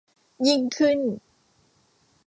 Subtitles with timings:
[0.47, 0.99] ยิ่งขึ้น